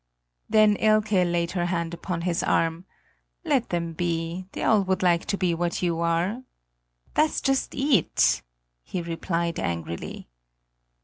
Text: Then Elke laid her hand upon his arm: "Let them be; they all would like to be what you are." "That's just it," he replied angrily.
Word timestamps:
Then 0.49 0.77
Elke 0.77 1.11
laid 1.29 1.51
her 1.51 1.67
hand 1.67 1.93
upon 1.93 2.21
his 2.21 2.41
arm: 2.41 2.85
"Let 3.45 3.69
them 3.69 3.93
be; 3.93 4.45
they 4.53 4.63
all 4.63 4.81
would 4.81 5.03
like 5.03 5.25
to 5.25 5.37
be 5.37 5.53
what 5.53 5.83
you 5.83 5.99
are." 5.99 6.41
"That's 7.13 7.39
just 7.39 7.75
it," 7.75 8.41
he 8.81 9.03
replied 9.03 9.59
angrily. 9.59 10.27